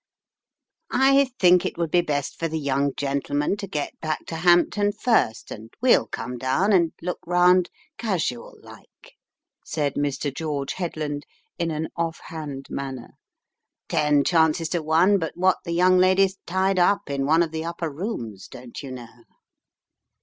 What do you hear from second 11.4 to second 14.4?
in an off hand manner. "Ten